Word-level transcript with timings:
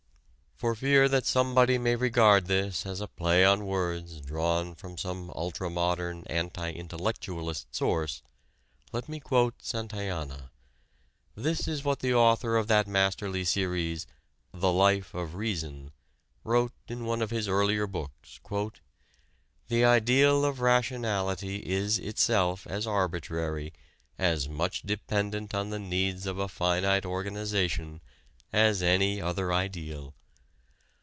For 0.61 0.75
fear 0.75 1.09
that 1.09 1.25
somebody 1.25 1.79
may 1.79 1.95
regard 1.95 2.45
this 2.45 2.85
as 2.85 3.01
a 3.01 3.07
play 3.07 3.43
on 3.43 3.65
words 3.65 4.21
drawn 4.21 4.75
from 4.75 4.95
some 4.95 5.31
ultra 5.33 5.71
modern 5.71 6.23
"anti 6.27 6.69
intellectualist" 6.69 7.73
source, 7.75 8.21
let 8.91 9.09
me 9.09 9.19
quote 9.19 9.55
Santayana. 9.63 10.51
This 11.33 11.67
is 11.67 11.83
what 11.83 12.01
the 12.01 12.13
author 12.13 12.57
of 12.57 12.67
that 12.67 12.85
masterly 12.87 13.43
series 13.43 14.05
"The 14.53 14.71
Life 14.71 15.15
of 15.15 15.33
Reason" 15.33 15.93
wrote 16.43 16.73
in 16.87 17.05
one 17.07 17.23
of 17.23 17.31
his 17.31 17.47
earlier 17.47 17.87
books: 17.87 18.39
"The 19.67 19.83
ideal 19.83 20.45
of 20.45 20.59
rationality 20.61 21.67
is 21.67 21.97
itself 21.97 22.67
as 22.67 22.85
arbitrary, 22.85 23.73
as 24.19 24.47
much 24.47 24.83
dependent 24.83 25.55
on 25.55 25.71
the 25.71 25.79
needs 25.79 26.27
of 26.27 26.37
a 26.37 26.47
finite 26.47 27.03
organization, 27.03 27.99
as 28.53 28.83
any 28.83 29.19
other 29.19 29.51
ideal. 29.51 30.13